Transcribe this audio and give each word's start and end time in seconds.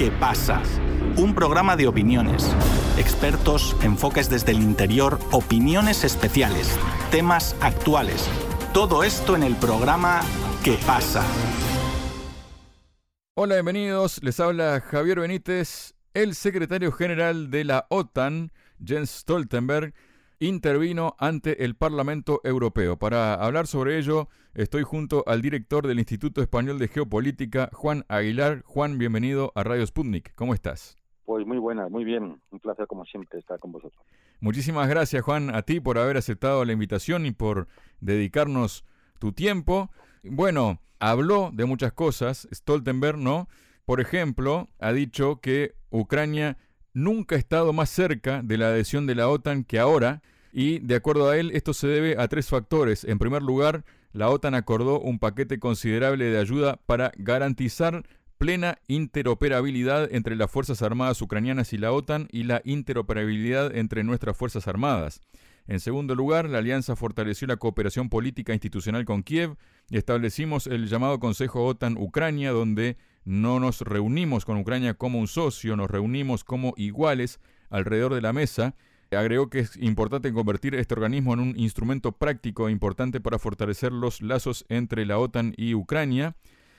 ¿Qué 0.00 0.10
pasa? 0.10 0.62
Un 1.18 1.34
programa 1.34 1.76
de 1.76 1.86
opiniones, 1.86 2.56
expertos, 2.96 3.76
enfoques 3.82 4.30
desde 4.30 4.52
el 4.52 4.62
interior, 4.62 5.18
opiniones 5.30 6.04
especiales, 6.04 6.78
temas 7.10 7.54
actuales. 7.60 8.26
Todo 8.72 9.04
esto 9.04 9.36
en 9.36 9.42
el 9.42 9.56
programa 9.56 10.22
¿Qué 10.64 10.78
pasa? 10.86 11.22
Hola, 13.34 13.56
bienvenidos. 13.56 14.22
Les 14.22 14.40
habla 14.40 14.80
Javier 14.80 15.20
Benítez, 15.20 15.92
el 16.14 16.34
secretario 16.34 16.92
general 16.92 17.50
de 17.50 17.64
la 17.64 17.86
OTAN, 17.90 18.52
Jens 18.82 19.10
Stoltenberg 19.10 19.92
intervino 20.40 21.14
ante 21.18 21.64
el 21.64 21.76
Parlamento 21.76 22.40
Europeo. 22.44 22.98
Para 22.98 23.34
hablar 23.34 23.66
sobre 23.66 23.98
ello, 23.98 24.28
estoy 24.54 24.82
junto 24.82 25.22
al 25.26 25.42
director 25.42 25.86
del 25.86 25.98
Instituto 25.98 26.40
Español 26.40 26.78
de 26.78 26.88
Geopolítica, 26.88 27.68
Juan 27.74 28.04
Aguilar. 28.08 28.62
Juan, 28.64 28.98
bienvenido 28.98 29.52
a 29.54 29.62
Radio 29.62 29.86
Sputnik. 29.86 30.34
¿Cómo 30.34 30.54
estás? 30.54 30.96
Pues 31.26 31.46
muy 31.46 31.58
buena, 31.58 31.88
muy 31.88 32.04
bien. 32.04 32.40
Un 32.50 32.58
placer, 32.58 32.86
como 32.86 33.04
siempre, 33.04 33.38
estar 33.38 33.60
con 33.60 33.70
vosotros. 33.70 34.02
Muchísimas 34.40 34.88
gracias, 34.88 35.22
Juan, 35.22 35.54
a 35.54 35.62
ti 35.62 35.78
por 35.78 35.98
haber 35.98 36.16
aceptado 36.16 36.64
la 36.64 36.72
invitación 36.72 37.26
y 37.26 37.32
por 37.32 37.68
dedicarnos 38.00 38.86
tu 39.18 39.32
tiempo. 39.32 39.90
Bueno, 40.24 40.80
habló 40.98 41.50
de 41.52 41.66
muchas 41.66 41.92
cosas, 41.92 42.48
Stoltenberg, 42.50 43.18
¿no? 43.18 43.48
Por 43.84 44.00
ejemplo, 44.00 44.68
ha 44.78 44.92
dicho 44.92 45.40
que 45.42 45.74
Ucrania 45.90 46.56
nunca 46.92 47.36
ha 47.36 47.38
estado 47.38 47.72
más 47.72 47.90
cerca 47.90 48.42
de 48.42 48.58
la 48.58 48.68
adhesión 48.68 49.06
de 49.06 49.14
la 49.14 49.28
OTAN 49.28 49.64
que 49.64 49.78
ahora, 49.78 50.22
y 50.52 50.80
de 50.80 50.96
acuerdo 50.96 51.28
a 51.28 51.36
él, 51.36 51.50
esto 51.54 51.74
se 51.74 51.86
debe 51.86 52.16
a 52.18 52.28
tres 52.28 52.48
factores. 52.48 53.04
En 53.04 53.18
primer 53.18 53.42
lugar, 53.42 53.84
la 54.12 54.28
OTAN 54.28 54.54
acordó 54.54 55.00
un 55.00 55.18
paquete 55.18 55.58
considerable 55.58 56.24
de 56.26 56.38
ayuda 56.38 56.80
para 56.86 57.12
garantizar 57.16 58.04
plena 58.38 58.78
interoperabilidad 58.88 60.12
entre 60.12 60.34
las 60.34 60.50
Fuerzas 60.50 60.80
Armadas 60.80 61.20
ucranianas 61.20 61.72
y 61.74 61.78
la 61.78 61.92
OTAN 61.92 62.26
y 62.32 62.44
la 62.44 62.62
interoperabilidad 62.64 63.76
entre 63.76 64.02
nuestras 64.02 64.36
Fuerzas 64.36 64.66
Armadas. 64.66 65.20
En 65.66 65.78
segundo 65.78 66.14
lugar, 66.14 66.48
la 66.48 66.58
alianza 66.58 66.96
fortaleció 66.96 67.46
la 67.46 67.58
cooperación 67.58 68.08
política 68.08 68.54
institucional 68.54 69.04
con 69.04 69.22
Kiev 69.22 69.56
y 69.90 69.98
establecimos 69.98 70.66
el 70.66 70.88
llamado 70.88 71.20
Consejo 71.20 71.66
OTAN-Ucrania, 71.66 72.50
donde 72.50 72.96
no 73.24 73.60
nos 73.60 73.80
reunimos 73.82 74.44
con 74.44 74.56
Ucrania 74.58 74.94
como 74.94 75.18
un 75.18 75.28
socio, 75.28 75.76
nos 75.76 75.90
reunimos 75.90 76.44
como 76.44 76.74
iguales 76.76 77.40
alrededor 77.68 78.14
de 78.14 78.22
la 78.22 78.32
mesa. 78.32 78.74
Agregó 79.10 79.50
que 79.50 79.60
es 79.60 79.76
importante 79.76 80.32
convertir 80.32 80.74
este 80.74 80.94
organismo 80.94 81.34
en 81.34 81.40
un 81.40 81.58
instrumento 81.58 82.12
práctico 82.12 82.68
e 82.68 82.72
importante 82.72 83.20
para 83.20 83.38
fortalecer 83.38 83.92
los 83.92 84.20
lazos 84.22 84.64
entre 84.68 85.04
la 85.04 85.18
OTAN 85.18 85.52
y 85.56 85.74
Ucrania. 85.74 86.36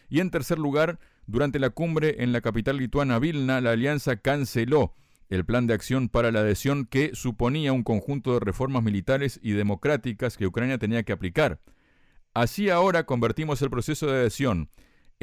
Y 0.09 0.19
en 0.19 0.31
tercer 0.31 0.57
lugar, 0.57 0.99
durante 1.27 1.59
la 1.59 1.69
cumbre 1.69 2.23
en 2.23 2.31
la 2.31 2.41
capital 2.41 2.77
lituana 2.77 3.19
Vilna, 3.19 3.59
la 3.61 3.71
alianza 3.71 4.17
canceló 4.17 4.95
el 5.29 5.45
plan 5.45 5.67
de 5.67 5.73
acción 5.73 6.09
para 6.09 6.31
la 6.31 6.41
adhesión 6.41 6.85
que 6.85 7.11
suponía 7.13 7.71
un 7.71 7.83
conjunto 7.83 8.33
de 8.33 8.41
reformas 8.41 8.83
militares 8.83 9.39
y 9.41 9.51
democráticas 9.51 10.35
que 10.35 10.47
Ucrania 10.47 10.77
tenía 10.77 11.03
que 11.03 11.13
aplicar. 11.13 11.59
Así 12.33 12.69
ahora 12.69 13.05
convertimos 13.05 13.61
el 13.61 13.69
proceso 13.69 14.07
de 14.07 14.19
adhesión 14.19 14.69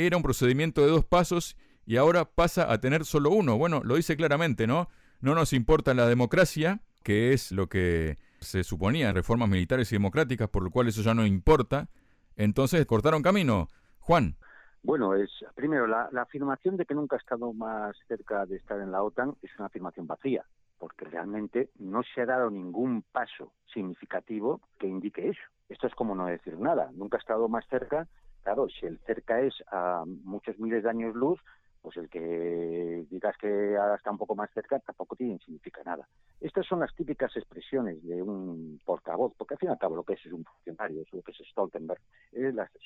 era 0.06 0.16
un 0.16 0.22
procedimiento 0.22 0.80
de 0.80 0.88
dos 0.88 1.04
pasos 1.04 1.56
y 1.84 1.96
ahora 1.96 2.24
pasa 2.24 2.72
a 2.72 2.80
tener 2.80 3.04
solo 3.04 3.30
uno. 3.30 3.58
Bueno, 3.58 3.82
lo 3.84 3.96
dice 3.96 4.16
claramente, 4.16 4.66
¿no? 4.66 4.88
No 5.20 5.34
nos 5.34 5.52
importa 5.52 5.92
la 5.92 6.06
democracia, 6.06 6.80
que 7.02 7.32
es 7.32 7.50
lo 7.50 7.68
que 7.68 8.16
se 8.38 8.62
suponía 8.62 9.12
reformas 9.12 9.48
militares 9.48 9.90
y 9.90 9.96
democráticas, 9.96 10.48
por 10.48 10.62
lo 10.62 10.70
cual 10.70 10.86
eso 10.86 11.02
ya 11.02 11.14
no 11.14 11.26
importa. 11.26 11.88
Entonces 12.36 12.86
cortaron 12.86 13.22
camino. 13.22 13.66
Juan. 13.98 14.36
Bueno, 14.84 15.16
es 15.16 15.30
primero 15.56 15.88
la, 15.88 16.08
la, 16.12 16.22
afirmación 16.22 16.76
de 16.76 16.84
que 16.86 16.94
nunca 16.94 17.16
ha 17.16 17.18
estado 17.18 17.52
más 17.52 17.96
cerca 18.06 18.46
de 18.46 18.56
estar 18.56 18.80
en 18.80 18.92
la 18.92 19.02
OTAN 19.02 19.34
es 19.42 19.50
una 19.58 19.66
afirmación 19.66 20.06
vacía, 20.06 20.44
porque 20.78 21.06
realmente 21.06 21.70
no 21.80 22.02
se 22.14 22.20
ha 22.20 22.26
dado 22.26 22.48
ningún 22.50 23.02
paso 23.02 23.52
significativo 23.74 24.60
que 24.78 24.86
indique 24.86 25.28
eso. 25.28 25.40
Esto 25.68 25.88
es 25.88 25.94
como 25.96 26.14
no 26.14 26.26
decir 26.26 26.56
nada. 26.60 26.90
Nunca 26.94 27.16
ha 27.16 27.20
estado 27.20 27.48
más 27.48 27.66
cerca 27.68 28.06
Claro, 28.48 28.66
si 28.70 28.86
el 28.86 28.98
cerca 29.00 29.42
es 29.42 29.62
a 29.70 30.04
muchos 30.06 30.58
miles 30.58 30.82
de 30.82 30.88
años 30.88 31.14
luz, 31.14 31.38
pues 31.82 31.98
el 31.98 32.08
que 32.08 33.04
digas 33.10 33.36
que 33.36 33.76
ahora 33.76 33.96
está 33.96 34.10
un 34.10 34.16
poco 34.16 34.34
más 34.34 34.50
cerca 34.54 34.78
tampoco 34.78 35.16
tiene, 35.16 35.38
significa 35.40 35.82
nada. 35.84 36.08
Estas 36.40 36.64
son 36.64 36.80
las 36.80 36.94
típicas 36.94 37.36
expresiones 37.36 38.02
de 38.02 38.22
un 38.22 38.80
portavoz, 38.86 39.34
porque 39.36 39.52
al 39.52 39.58
fin 39.58 39.68
y 39.68 39.72
al 39.72 39.78
cabo 39.78 39.96
lo 39.96 40.02
que 40.02 40.14
es 40.14 40.24
es 40.24 40.32
un 40.32 40.46
funcionario, 40.46 41.02
es 41.02 41.12
lo 41.12 41.20
que 41.20 41.32
es 41.32 41.46
Stoltenberg. 41.50 42.00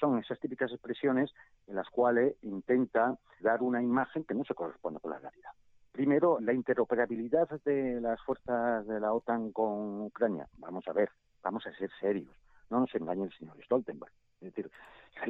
Son 0.00 0.18
esas 0.18 0.40
típicas 0.40 0.72
expresiones 0.72 1.32
en 1.68 1.76
las 1.76 1.88
cuales 1.90 2.34
intenta 2.42 3.16
dar 3.38 3.62
una 3.62 3.80
imagen 3.80 4.24
que 4.24 4.34
no 4.34 4.42
se 4.42 4.54
corresponde 4.54 4.98
con 4.98 5.12
la 5.12 5.20
realidad. 5.20 5.52
Primero, 5.92 6.40
la 6.40 6.54
interoperabilidad 6.54 7.48
de 7.64 8.00
las 8.00 8.20
fuerzas 8.22 8.84
de 8.88 8.98
la 8.98 9.12
OTAN 9.12 9.52
con 9.52 10.00
Ucrania. 10.00 10.48
Vamos 10.58 10.88
a 10.88 10.92
ver, 10.92 11.10
vamos 11.40 11.64
a 11.68 11.72
ser 11.76 11.88
serios. 12.00 12.34
No 12.68 12.80
nos 12.80 12.92
engañe 12.96 13.22
el 13.22 13.32
señor 13.38 13.62
Stoltenberg. 13.62 14.12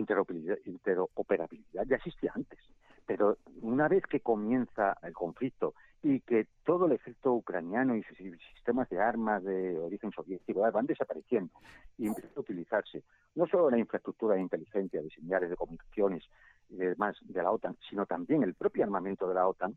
La 0.08 0.56
interoperabilidad, 0.64 1.84
ya 1.86 1.96
existía 1.96 2.32
antes, 2.34 2.58
pero 3.06 3.38
una 3.60 3.88
vez 3.88 4.04
que 4.06 4.20
comienza 4.20 4.96
el 5.02 5.12
conflicto 5.12 5.74
y 6.02 6.20
que 6.20 6.48
todo 6.64 6.86
el 6.86 6.92
ejército 6.92 7.32
ucraniano 7.32 7.94
y 7.94 8.02
sus 8.02 8.16
sistemas 8.54 8.88
de 8.90 9.00
armas 9.00 9.42
de 9.44 9.78
origen 9.78 10.10
soviético 10.10 10.60
van 10.72 10.86
desapareciendo 10.86 11.52
y 11.96 12.08
empieza 12.08 12.30
a 12.36 12.40
utilizarse 12.40 13.04
no 13.34 13.46
solo 13.46 13.70
la 13.70 13.78
infraestructura 13.78 14.34
de 14.34 14.40
inteligencia, 14.40 15.00
de 15.00 15.10
señales 15.10 15.50
de 15.50 15.56
comunicaciones 15.56 16.24
y 16.70 16.76
demás 16.76 17.16
de 17.22 17.42
la 17.42 17.52
OTAN, 17.52 17.76
sino 17.88 18.04
también 18.06 18.42
el 18.42 18.54
propio 18.54 18.82
armamento 18.82 19.28
de 19.28 19.34
la 19.34 19.46
OTAN, 19.46 19.76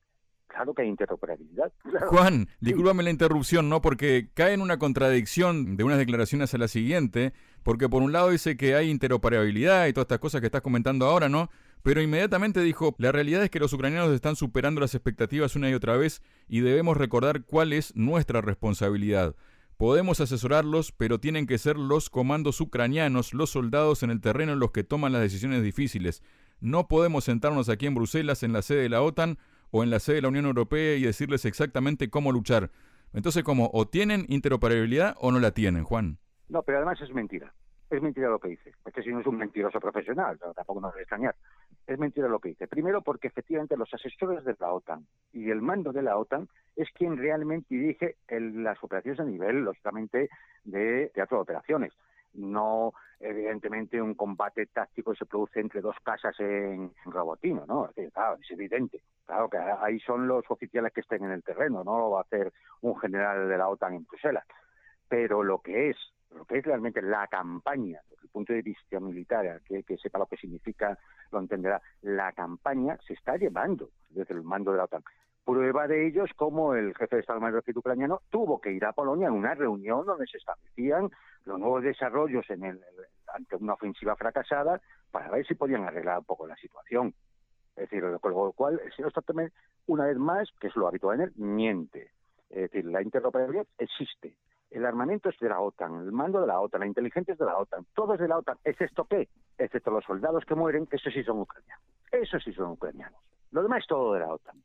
Juan, 2.07 2.47
discúlpame 2.59 3.03
la 3.03 3.09
interrupción, 3.09 3.69
¿no? 3.69 3.81
Porque 3.81 4.29
cae 4.33 4.53
en 4.53 4.61
una 4.61 4.79
contradicción 4.79 5.77
de 5.77 5.83
unas 5.83 5.97
declaraciones 5.97 6.53
a 6.53 6.57
la 6.57 6.67
siguiente, 6.67 7.33
porque 7.63 7.89
por 7.89 8.01
un 8.01 8.11
lado 8.11 8.29
dice 8.29 8.57
que 8.57 8.75
hay 8.75 8.89
interoperabilidad 8.89 9.87
y 9.87 9.93
todas 9.93 10.05
estas 10.05 10.19
cosas 10.19 10.41
que 10.41 10.47
estás 10.47 10.61
comentando 10.61 11.05
ahora, 11.05 11.29
¿no? 11.29 11.49
Pero 11.83 12.01
inmediatamente 12.01 12.61
dijo, 12.61 12.95
la 12.97 13.11
realidad 13.11 13.43
es 13.43 13.51
que 13.51 13.59
los 13.59 13.71
ucranianos 13.71 14.11
están 14.11 14.35
superando 14.35 14.81
las 14.81 14.95
expectativas 14.95 15.55
una 15.55 15.69
y 15.69 15.75
otra 15.75 15.95
vez 15.97 16.23
y 16.47 16.61
debemos 16.61 16.97
recordar 16.97 17.43
cuál 17.43 17.73
es 17.73 17.95
nuestra 17.95 18.41
responsabilidad. 18.41 19.35
Podemos 19.77 20.21
asesorarlos, 20.21 20.93
pero 20.93 21.19
tienen 21.19 21.45
que 21.45 21.57
ser 21.57 21.77
los 21.77 22.09
comandos 22.09 22.61
ucranianos, 22.61 23.33
los 23.33 23.51
soldados 23.51 24.03
en 24.03 24.09
el 24.09 24.21
terreno 24.21 24.55
los 24.55 24.71
que 24.71 24.83
toman 24.83 25.11
las 25.11 25.21
decisiones 25.21 25.61
difíciles. 25.61 26.23
No 26.59 26.87
podemos 26.87 27.25
sentarnos 27.25 27.67
aquí 27.69 27.85
en 27.85 27.93
Bruselas, 27.95 28.41
en 28.41 28.53
la 28.53 28.61
sede 28.61 28.83
de 28.83 28.89
la 28.89 29.01
OTAN, 29.01 29.37
o 29.75 29.83
en 29.83 29.89
la 29.89 29.99
sede 29.99 30.17
de 30.17 30.21
la 30.21 30.29
Unión 30.29 30.45
Europea 30.45 30.95
y 30.95 31.03
decirles 31.03 31.43
exactamente 31.43 32.09
cómo 32.09 32.31
luchar. 32.31 32.71
Entonces, 33.11 33.43
como 33.43 33.69
o 33.73 33.85
tienen 33.85 34.25
interoperabilidad 34.29 35.15
o 35.19 35.33
no 35.33 35.39
la 35.39 35.51
tienen, 35.51 35.83
Juan. 35.83 36.17
No, 36.47 36.63
pero 36.63 36.77
además 36.77 37.01
es 37.01 37.13
mentira. 37.13 37.53
Es 37.89 38.01
mentira 38.01 38.29
lo 38.29 38.39
que 38.39 38.49
dice. 38.49 38.71
Porque 38.83 39.03
si 39.03 39.09
no 39.09 39.19
es 39.19 39.27
un 39.27 39.37
mentiroso 39.37 39.81
profesional, 39.81 40.39
tampoco 40.55 40.79
nos 40.79 40.93
debe 40.93 41.01
extrañar. 41.03 41.35
Es 41.85 41.99
mentira 41.99 42.29
lo 42.29 42.39
que 42.39 42.49
dice. 42.49 42.67
Primero 42.67 43.01
porque 43.01 43.27
efectivamente 43.27 43.75
los 43.75 43.93
asesores 43.93 44.45
de 44.45 44.55
la 44.57 44.71
OTAN 44.71 45.05
y 45.33 45.49
el 45.49 45.61
mando 45.61 45.91
de 45.91 46.03
la 46.03 46.17
OTAN 46.17 46.47
es 46.77 46.87
quien 46.93 47.17
realmente 47.17 47.75
dirige 47.75 48.15
las 48.29 48.81
operaciones 48.81 49.19
a 49.19 49.25
nivel, 49.25 49.65
lógicamente, 49.65 50.29
de 50.63 51.11
teatro 51.13 51.37
de 51.37 51.43
operaciones 51.43 51.91
no 52.35 52.93
evidentemente 53.19 54.01
un 54.01 54.13
combate 54.13 54.67
táctico 54.67 55.15
se 55.15 55.25
produce 55.25 55.59
entre 55.59 55.81
dos 55.81 55.95
casas 56.03 56.35
en, 56.39 56.91
Robotino, 57.05 57.65
¿no? 57.65 57.89
Es, 57.95 58.11
claro, 58.13 58.37
es 58.41 58.51
evidente. 58.51 59.01
Claro 59.25 59.49
que 59.49 59.57
ahí 59.57 59.99
son 59.99 60.27
los 60.27 60.43
oficiales 60.49 60.91
que 60.93 61.01
estén 61.01 61.23
en 61.23 61.31
el 61.31 61.43
terreno, 61.43 61.83
no 61.83 61.97
lo 61.97 62.11
va 62.11 62.19
a 62.19 62.23
hacer 62.23 62.51
un 62.81 62.97
general 62.99 63.47
de 63.47 63.57
la 63.57 63.69
OTAN 63.69 63.95
en 63.95 64.05
Bruselas. 64.05 64.45
Pero 65.07 65.43
lo 65.43 65.59
que 65.59 65.91
es, 65.91 65.97
lo 66.31 66.45
que 66.45 66.59
es 66.59 66.65
realmente 66.65 67.01
la 67.01 67.27
campaña, 67.27 68.01
desde 68.09 68.23
el 68.23 68.29
punto 68.29 68.53
de 68.53 68.61
vista 68.61 68.99
militar, 68.99 69.61
que, 69.65 69.83
que 69.83 69.97
sepa 69.97 70.19
lo 70.19 70.25
que 70.25 70.37
significa, 70.37 70.97
lo 71.31 71.39
entenderá, 71.39 71.81
la 72.01 72.31
campaña 72.33 72.97
se 73.07 73.13
está 73.13 73.37
llevando 73.37 73.89
desde 74.09 74.33
el 74.33 74.43
mando 74.43 74.71
de 74.71 74.77
la 74.77 74.85
OTAN. 74.85 75.03
Prueba 75.45 75.87
de 75.87 76.07
ello 76.07 76.23
es 76.23 76.33
como 76.33 76.73
el 76.73 76.95
jefe 76.95 77.17
de 77.17 77.19
Estado 77.21 77.39
Mayor 77.39 77.63
ucraniano 77.75 78.21
tuvo 78.31 78.59
que 78.59 78.71
ir 78.71 78.83
a 78.83 78.93
Polonia 78.93 79.27
en 79.27 79.35
una 79.35 79.53
reunión 79.53 80.03
donde 80.03 80.25
se 80.25 80.37
establecían 80.37 81.11
los 81.45 81.59
nuevos 81.59 81.83
desarrollos 81.83 82.49
en 82.49 82.63
el, 82.63 82.81
ante 83.31 83.55
una 83.55 83.73
ofensiva 83.73 84.15
fracasada 84.15 84.81
para 85.11 85.29
ver 85.29 85.45
si 85.45 85.53
podían 85.53 85.83
arreglar 85.83 86.17
un 86.17 86.25
poco 86.25 86.47
la 86.47 86.55
situación. 86.55 87.13
Es 87.75 87.89
decir, 87.89 88.03
con 88.21 88.31
lo 88.31 88.53
cual 88.53 88.81
el 88.83 88.91
señor 88.93 89.11
Stoltenberg, 89.11 89.51
una 89.85 90.05
vez 90.05 90.17
más, 90.17 90.49
que 90.59 90.67
es 90.67 90.75
lo 90.75 90.87
habitual 90.87 91.31
miente. 91.35 92.09
Es 92.49 92.71
decir, 92.71 92.85
la 92.85 93.03
interoperabilidad 93.03 93.67
existe. 93.77 94.35
El 94.71 94.83
armamento 94.83 95.29
es 95.29 95.37
de 95.39 95.49
la 95.49 95.59
OTAN, 95.59 96.01
el 96.01 96.11
mando 96.11 96.41
de 96.41 96.47
la 96.47 96.59
OTAN, 96.59 96.81
la 96.81 96.87
inteligencia 96.87 97.33
es 97.33 97.37
de 97.37 97.45
la 97.45 97.57
OTAN, 97.57 97.85
todo 97.93 98.15
es 98.15 98.19
de 98.19 98.27
la 98.27 98.39
OTAN, 98.39 98.57
excepto 98.63 99.05
qué? 99.05 99.29
Excepto 99.59 99.91
los 99.91 100.03
soldados 100.05 100.43
que 100.45 100.55
mueren, 100.55 100.87
que 100.87 100.95
esos 100.95 101.13
sí 101.13 101.23
son 101.23 101.39
ucranianos. 101.39 101.83
Esos 102.11 102.43
sí 102.43 102.51
son 102.53 102.71
ucranianos. 102.71 103.19
Lo 103.51 103.61
demás 103.61 103.81
es 103.81 103.87
todo 103.87 104.13
de 104.13 104.21
la 104.21 104.33
OTAN. 104.33 104.55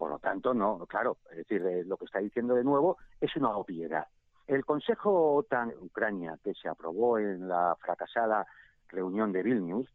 Por 0.00 0.08
lo 0.08 0.18
tanto, 0.18 0.54
no, 0.54 0.86
claro, 0.86 1.18
es 1.30 1.36
decir, 1.36 1.60
eh, 1.66 1.84
lo 1.84 1.98
que 1.98 2.06
está 2.06 2.20
diciendo 2.20 2.54
de 2.54 2.64
nuevo 2.64 2.96
es 3.20 3.36
una 3.36 3.54
obviedad. 3.54 4.06
El 4.46 4.64
Consejo 4.64 5.34
OTAN-Ucrania 5.34 6.38
que 6.42 6.54
se 6.54 6.70
aprobó 6.70 7.18
en 7.18 7.46
la 7.46 7.76
fracasada 7.78 8.46
reunión 8.88 9.30
de 9.30 9.42
Vilnius, 9.42 9.90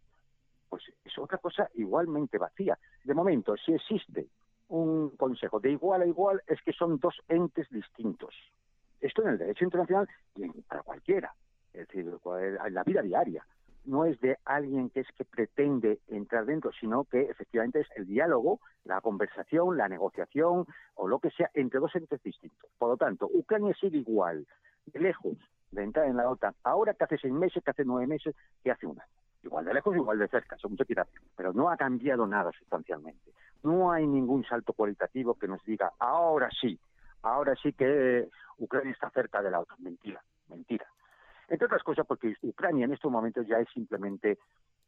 pues 0.69 0.84
es 1.04 1.18
otra 1.18 1.40
cosa 1.40 1.72
igualmente 1.74 2.38
vacía. 2.38 2.78
De 3.04 3.16
momento, 3.16 3.57
si 3.57 3.74
existe 3.74 4.30
un 4.68 5.10
consejo 5.18 5.60
de 5.60 5.72
igual 5.72 6.04
a 6.04 6.06
igual 6.06 6.40
es 6.46 6.62
que 6.62 6.72
son 6.72 7.00
dos 7.00 7.16
entes 7.28 7.68
distintos. 7.72 8.36
Esto 9.02 9.24
en 9.24 9.30
el 9.30 9.38
derecho 9.40 9.63
internacional 9.63 10.07
y 10.36 10.48
para 10.62 10.84
cualquiera, 10.84 11.34
es 11.74 11.88
decir, 11.88 12.13
en 12.63 12.74
la 12.75 12.84
vida 12.84 13.02
diaria. 13.02 13.44
No 13.85 14.05
es 14.05 14.19
de 14.19 14.37
alguien 14.45 14.89
que 14.89 15.01
es 15.01 15.07
que 15.17 15.25
pretende 15.25 15.99
entrar 16.07 16.45
dentro, 16.45 16.71
sino 16.79 17.03
que 17.05 17.21
efectivamente 17.21 17.81
es 17.81 17.87
el 17.95 18.07
diálogo, 18.07 18.59
la 18.83 18.99
conversación, 19.01 19.77
la 19.77 19.87
negociación 19.87 20.65
o 20.95 21.07
lo 21.07 21.19
que 21.19 21.29
sea 21.31 21.49
entre 21.53 21.79
dos 21.79 21.95
entes 21.95 22.21
distintos. 22.23 22.69
Por 22.77 22.89
lo 22.89 22.97
tanto, 22.97 23.29
Ucrania 23.31 23.73
sigue 23.79 23.99
igual, 23.99 24.47
de 24.87 24.99
lejos, 24.99 25.37
de 25.71 25.83
entrar 25.83 26.07
en 26.07 26.17
la 26.17 26.29
OTAN, 26.29 26.55
ahora 26.63 26.93
que 26.93 27.03
hace 27.03 27.17
seis 27.17 27.33
meses, 27.33 27.63
que 27.63 27.71
hace 27.71 27.85
nueve 27.85 28.07
meses, 28.07 28.35
que 28.63 28.71
hace 28.71 28.87
un 28.87 28.99
año. 28.99 29.11
Igual 29.43 29.65
de 29.65 29.73
lejos, 29.75 29.95
igual 29.95 30.17
de 30.17 30.27
cerca, 30.27 30.57
se 30.57 30.85
quiera, 30.85 31.05
pero 31.35 31.53
no 31.53 31.69
ha 31.69 31.77
cambiado 31.77 32.25
nada 32.25 32.51
sustancialmente. 32.57 33.31
No 33.61 33.91
hay 33.91 34.07
ningún 34.07 34.43
salto 34.43 34.73
cualitativo 34.73 35.35
que 35.35 35.47
nos 35.47 35.63
diga, 35.63 35.91
ahora 35.99 36.49
sí, 36.59 36.79
ahora 37.21 37.55
sí 37.61 37.73
que 37.73 38.27
Ucrania 38.57 38.91
está 38.91 39.11
cerca 39.11 39.43
de 39.43 39.51
la 39.51 39.59
OTAN. 39.59 39.77
Mentira, 39.83 40.23
mentira. 40.49 40.87
Entre 41.47 41.65
otras 41.65 41.83
cosas 41.83 42.06
porque 42.07 42.36
Ucrania 42.42 42.86
en 42.86 42.94
estos 42.94 43.12
momentos 43.12 43.45
ya 43.47 43.57
es 43.59 43.68
simplemente 43.74 44.39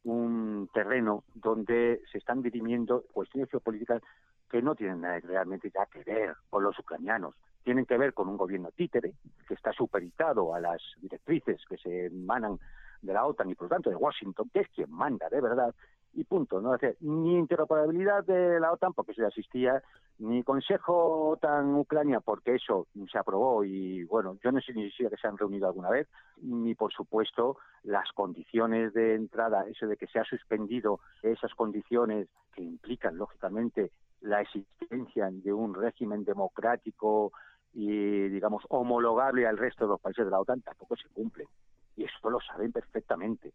un 0.04 0.70
terreno 0.74 1.24
donde 1.34 2.02
se 2.12 2.18
están 2.18 2.42
dirimiendo 2.42 3.04
cuestiones 3.12 3.50
geopolíticas 3.50 4.02
que 4.50 4.62
no 4.62 4.76
tienen 4.76 5.04
realmente 5.24 5.70
ya 5.74 5.86
que 5.88 6.04
ver 6.04 6.36
con 6.50 6.64
los 6.64 6.78
ucranianos. 6.80 7.36
Tienen 7.64 7.86
que 7.86 7.98
ver 7.98 8.14
con 8.14 8.30
un 8.30 8.38
gobierno 8.38 8.72
títere 8.72 9.14
que 9.48 9.54
está 9.54 9.74
superitado 9.74 10.56
a 10.56 10.62
las 10.62 10.82
directrices 11.02 11.62
que 11.68 11.78
se 11.78 12.06
emanan 12.06 12.58
de 13.02 13.14
la 13.14 13.26
OTAN 13.26 13.50
y 13.50 13.56
por 13.56 13.66
lo 13.66 13.70
tanto 13.76 13.90
de 13.90 13.96
Washington, 13.96 14.50
que 14.54 14.62
es 14.62 14.70
quien 14.70 14.90
manda 14.92 15.30
de 15.30 15.42
verdad, 15.42 15.76
y 16.18 16.24
punto. 16.24 16.60
¿no? 16.60 16.76
Es 16.76 17.02
ni 17.02 17.38
interoperabilidad 17.38 18.26
de 18.26 18.60
la 18.60 18.72
OTAN, 18.74 18.94
porque 18.94 19.12
eso 19.12 19.22
ya 19.22 19.28
existía, 19.28 19.82
ni 20.18 20.44
Consejo 20.44 21.30
OTAN-Ucrania, 21.30 22.20
porque 22.20 22.56
eso 22.56 22.88
se 23.12 23.18
aprobó 23.18 23.64
y, 23.64 24.04
bueno, 24.06 24.38
yo 24.44 24.52
no 24.52 24.60
sé 24.60 24.74
ni 24.74 24.90
siquiera 24.90 25.12
que 25.12 25.22
se 25.22 25.28
han 25.28 25.38
reunido 25.38 25.68
alguna 25.68 25.92
vez, 25.92 26.08
ni, 26.42 26.74
por 26.74 26.92
supuesto, 26.92 27.58
las 27.84 28.12
condiciones 28.14 28.94
de 28.94 29.14
entrada, 29.14 29.66
eso 29.68 29.86
de 29.86 29.96
que 29.96 30.08
se 30.08 30.20
ha 30.20 30.24
suspendido 30.24 31.00
esas 31.22 31.54
condiciones 31.54 32.28
que 32.54 32.64
implican, 32.64 33.18
lógicamente, 33.18 33.92
la 34.22 34.42
existencia 34.42 35.30
de 35.32 35.54
un 35.54 35.76
régimen 35.76 36.24
democrático 36.24 37.32
y, 37.74 38.28
digamos, 38.30 38.64
homologable 38.70 39.46
al 39.46 39.58
resto 39.58 39.86
de 39.86 39.90
los 39.90 40.02
países 40.02 40.26
de 40.26 40.32
la 40.32 40.40
OTAN, 40.40 40.62
tampoco 40.62 40.96
se 40.96 41.08
cumple. 41.10 41.48
Y 41.96 42.06
eso 42.06 42.30
lo 42.30 42.40
saben 42.42 42.72
perfectamente. 42.72 43.54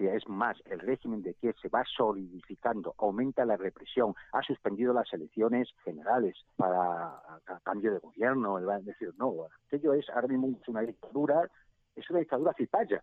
Es 0.00 0.28
más, 0.28 0.56
el 0.66 0.78
régimen 0.78 1.22
de 1.22 1.34
Kiev 1.34 1.56
se 1.60 1.68
va 1.68 1.82
solidificando, 1.96 2.94
aumenta 2.98 3.44
la 3.44 3.56
represión, 3.56 4.14
ha 4.32 4.42
suspendido 4.42 4.92
las 4.92 5.12
elecciones 5.12 5.68
generales 5.82 6.36
para 6.56 7.20
cambio 7.64 7.92
de 7.92 7.98
gobierno, 7.98 8.64
va 8.64 8.76
a 8.76 8.80
decir, 8.80 9.12
no, 9.18 9.34
aquello 9.66 9.94
es 9.94 10.08
ahora 10.10 10.28
mismo 10.28 10.56
una 10.68 10.82
dictadura, 10.82 11.48
es 11.96 12.08
una 12.10 12.20
dictadura 12.20 12.52
cipaya, 12.54 13.02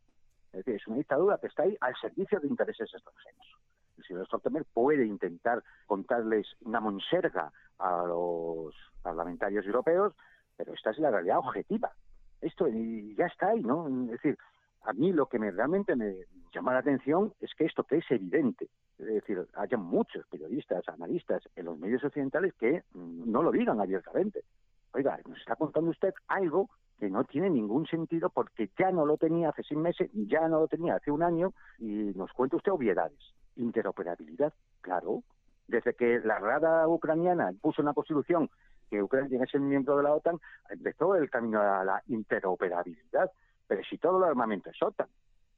es 0.54 0.64
decir, 0.64 0.76
es 0.76 0.88
una 0.88 0.98
dictadura 0.98 1.38
que 1.38 1.48
está 1.48 1.64
ahí 1.64 1.76
al 1.82 1.96
servicio 2.00 2.40
de 2.40 2.48
intereses 2.48 2.90
extranjeros. 2.94 3.46
El 3.98 4.04
señor 4.06 4.26
Stoltenberg 4.28 4.66
puede 4.74 5.06
intentar 5.06 5.64
contarles 5.86 6.48
una 6.62 6.80
monserga 6.80 7.52
a 7.78 8.06
los 8.06 8.74
parlamentarios 9.02 9.66
europeos, 9.66 10.14
pero 10.56 10.74
esta 10.74 10.92
es 10.92 11.00
la 11.00 11.12
realidad 11.12 11.40
objetiva. 11.40 11.92
Esto 12.42 12.68
ya 12.68 13.26
está 13.26 13.50
ahí, 13.50 13.62
¿no? 13.62 13.88
Es 14.06 14.12
decir, 14.12 14.38
a 14.86 14.94
mí 14.94 15.12
lo 15.12 15.28
que 15.28 15.40
me, 15.40 15.52
realmente 15.52 15.96
me 15.96 16.16
llama 16.54 16.74
la 16.74 16.80
atención 16.80 17.34
es 17.42 17.54
que 17.56 17.66
esto 17.66 17.84
que 17.84 17.98
es 17.98 18.06
evidente, 18.10 18.70
es 18.98 19.06
decir, 19.06 19.46
haya 19.56 19.78
muchos 19.78 20.26
periodistas, 20.28 20.88
analistas 20.88 21.44
en 21.56 21.66
los 21.66 21.78
medios 21.78 22.04
occidentales 22.04 22.54
que 22.54 22.84
no 22.94 23.42
lo 23.42 23.52
digan 23.52 23.80
abiertamente. 23.82 24.44
Oiga, 24.94 25.20
nos 25.28 25.38
está 25.40 25.56
contando 25.56 25.90
usted 25.92 26.14
algo 26.28 26.70
que 27.00 27.10
no 27.10 27.24
tiene 27.26 27.50
ningún 27.50 27.86
sentido 27.88 28.30
porque 28.30 28.70
ya 28.78 28.92
no 28.92 29.06
lo 29.06 29.18
tenía 29.18 29.50
hace 29.50 29.64
seis 29.64 29.80
meses, 29.80 30.10
ya 30.14 30.48
no 30.48 30.62
lo 30.62 30.68
tenía 30.68 30.96
hace 30.96 31.12
un 31.12 31.24
año 31.24 31.54
y 31.80 32.14
nos 32.16 32.32
cuenta 32.32 32.56
usted 32.56 32.72
obviedades. 32.72 33.20
Interoperabilidad, 33.58 34.54
claro. 34.82 35.24
Desde 35.68 35.94
que 35.96 36.20
la 36.20 36.40
Rada 36.40 36.88
ucraniana 36.88 37.52
puso 37.60 37.82
una 37.82 37.94
constitución 37.94 38.50
que 38.90 39.02
Ucrania 39.02 39.40
que 39.40 39.48
ser 39.48 39.62
miembro 39.62 39.98
de 39.98 40.04
la 40.04 40.14
OTAN, 40.14 40.40
empezó 40.70 41.16
el 41.16 41.30
camino 41.30 41.60
a 41.60 41.84
la 41.84 42.04
interoperabilidad. 42.08 43.32
Pero 43.68 43.82
si 43.90 43.98
todo 43.98 44.18
el 44.18 44.24
armamento 44.24 44.70
es 44.70 44.82
OTAN, 44.82 45.08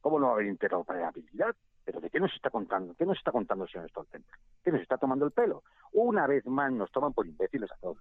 ¿cómo 0.00 0.18
no 0.18 0.26
va 0.26 0.32
a 0.32 0.34
haber 0.36 0.46
interoperabilidad? 0.46 1.54
¿Pero 1.84 2.00
de 2.00 2.10
qué 2.10 2.20
nos 2.20 2.32
está 2.34 2.50
contando? 2.50 2.94
¿Qué 2.94 3.06
nos 3.06 3.16
está 3.16 3.32
contando 3.32 3.64
el 3.64 3.70
señor 3.70 3.88
Stoltenberg? 3.88 4.38
¿Qué 4.62 4.72
nos 4.72 4.82
está 4.82 4.98
tomando 4.98 5.24
el 5.24 5.32
pelo? 5.32 5.62
Una 5.92 6.26
vez 6.26 6.44
más 6.46 6.70
nos 6.72 6.90
toman 6.92 7.12
por 7.12 7.26
imbéciles 7.26 7.70
a 7.72 7.76
todos. 7.76 7.98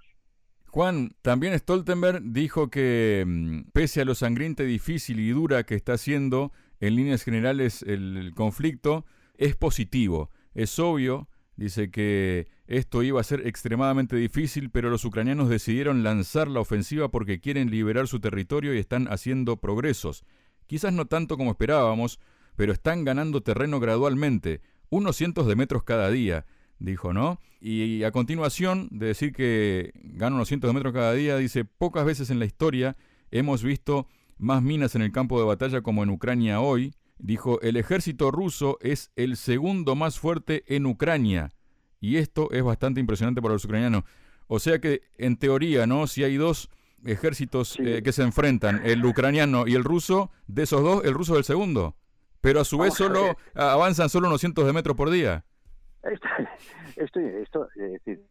Juan, 0.67 1.11
también 1.21 1.57
Stoltenberg 1.57 2.21
dijo 2.21 2.69
que 2.69 3.23
mm, 3.25 3.71
pese 3.71 4.01
a 4.01 4.05
lo 4.05 4.15
sangrienta, 4.15 4.63
difícil 4.63 5.19
y 5.19 5.29
dura 5.29 5.63
que 5.63 5.75
está 5.75 5.93
haciendo 5.93 6.51
en 6.79 6.95
líneas 6.95 7.23
generales 7.23 7.81
el 7.81 8.33
conflicto, 8.35 9.05
es 9.37 9.55
positivo. 9.55 10.29
Es 10.53 10.77
obvio, 10.79 11.29
dice 11.55 11.89
que 11.89 12.47
esto 12.67 13.01
iba 13.01 13.19
a 13.21 13.23
ser 13.23 13.47
extremadamente 13.47 14.15
difícil, 14.15 14.69
pero 14.69 14.89
los 14.89 15.05
ucranianos 15.05 15.49
decidieron 15.49 16.03
lanzar 16.03 16.49
la 16.49 16.59
ofensiva 16.59 17.09
porque 17.09 17.39
quieren 17.39 17.71
liberar 17.71 18.07
su 18.07 18.19
territorio 18.19 18.75
y 18.75 18.77
están 18.77 19.07
haciendo 19.07 19.57
progresos. 19.57 20.25
Quizás 20.67 20.91
no 20.91 21.05
tanto 21.05 21.37
como 21.37 21.51
esperábamos, 21.51 22.19
pero 22.57 22.73
están 22.73 23.05
ganando 23.05 23.41
terreno 23.41 23.79
gradualmente, 23.79 24.61
unos 24.89 25.15
cientos 25.15 25.47
de 25.47 25.55
metros 25.55 25.83
cada 25.83 26.09
día, 26.11 26.45
dijo, 26.79 27.13
¿no? 27.13 27.39
Y 27.61 28.03
a 28.03 28.11
continuación 28.11 28.89
de 28.91 29.07
decir 29.07 29.31
que 29.31 29.91
gana 29.95 30.35
unos 30.35 30.49
cientos 30.49 30.69
de 30.69 30.73
metros 30.73 30.93
cada 30.93 31.13
día, 31.13 31.37
dice, 31.37 31.65
pocas 31.65 32.05
veces 32.05 32.29
en 32.29 32.39
la 32.39 32.45
historia 32.45 32.97
hemos 33.31 33.63
visto 33.63 34.07
más 34.37 34.61
minas 34.61 34.95
en 34.95 35.01
el 35.01 35.11
campo 35.11 35.39
de 35.39 35.45
batalla 35.45 35.81
como 35.81 36.03
en 36.03 36.09
Ucrania 36.09 36.59
hoy. 36.59 36.93
Dijo, 37.19 37.59
el 37.61 37.77
ejército 37.77 38.29
ruso 38.29 38.77
es 38.81 39.11
el 39.15 39.37
segundo 39.37 39.95
más 39.95 40.19
fuerte 40.19 40.63
en 40.67 40.85
Ucrania. 40.85 41.51
Y 41.99 42.17
esto 42.17 42.51
es 42.51 42.63
bastante 42.63 42.99
impresionante 42.99 43.41
para 43.41 43.53
los 43.53 43.65
ucranianos. 43.65 44.03
O 44.47 44.59
sea 44.59 44.79
que, 44.79 45.01
en 45.17 45.37
teoría, 45.37 45.87
¿no? 45.87 46.07
Si 46.07 46.23
hay 46.23 46.37
dos 46.37 46.69
ejércitos 47.05 47.77
eh, 47.79 48.01
que 48.03 48.11
se 48.11 48.23
enfrentan, 48.23 48.81
el 48.85 49.05
ucraniano 49.05 49.67
y 49.67 49.75
el 49.75 49.83
ruso, 49.83 50.31
de 50.47 50.63
esos 50.63 50.81
dos, 50.81 51.03
el 51.05 51.13
ruso 51.13 51.33
es 51.33 51.39
el 51.39 51.43
segundo. 51.43 51.95
Pero 52.41 52.61
a 52.61 52.65
su 52.65 52.77
vez 52.77 52.93
solo 52.93 53.35
avanzan 53.55 54.09
solo 54.09 54.27
unos 54.27 54.39
cientos 54.39 54.65
de 54.65 54.73
metros 54.73 54.95
por 54.95 55.09
día. 55.09 55.43
Esto, 56.03 56.27
esto, 57.19 57.67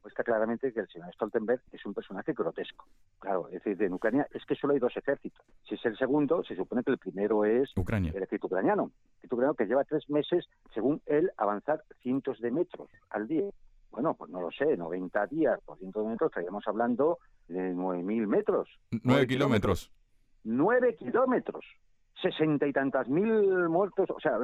está 0.07 0.25
claramente 0.25 0.73
que 0.73 0.81
el 0.81 0.89
señor 0.89 1.13
Stoltenberg 1.13 1.61
es 1.73 1.85
un 1.85 1.93
personaje 1.93 2.33
grotesco. 2.33 2.87
Claro, 3.19 3.49
es 3.49 3.63
decir, 3.63 3.83
en 3.83 3.93
Ucrania 3.93 4.27
es 4.33 4.45
que 4.45 4.55
solo 4.55 4.73
hay 4.75 4.79
dos 4.79 4.97
ejércitos. 4.97 5.45
Si 5.69 5.75
es 5.75 5.85
el 5.85 5.97
segundo, 5.97 6.43
se 6.45 6.57
supone 6.57 6.83
que 6.83 6.93
el 6.93 6.99
primero 6.99 7.45
es 7.45 7.71
Ucrania. 7.77 8.11
el 8.11 8.23
ejército 8.23 8.47
ucraniano. 8.47 8.93
Ucraniano 9.35 9.55
que 9.55 9.67
lleva 9.67 9.85
tres 9.85 10.09
meses, 10.09 10.47
según 10.73 11.03
él, 11.07 11.31
avanzar 11.37 11.83
cientos 12.03 12.41
de 12.41 12.51
metros 12.51 12.89
al 13.11 13.27
día. 13.27 13.45
Bueno, 13.91 14.15
pues 14.15 14.31
no 14.31 14.41
lo 14.41 14.51
sé, 14.51 14.77
90 14.77 15.27
días 15.27 15.61
por 15.65 15.79
cientos 15.79 16.05
de 16.05 16.11
metros, 16.11 16.31
estaríamos 16.31 16.65
hablando 16.67 17.19
de 17.49 17.75
9.000 17.75 18.27
metros. 18.27 18.69
9 19.03 19.27
kilómetros. 19.27 19.91
9 20.45 20.97
kilómetros 20.97 21.65
sesenta 22.21 22.67
y 22.67 22.73
tantas 22.73 23.09
mil 23.09 23.69
muertos, 23.69 24.09
o 24.11 24.21
sea, 24.21 24.39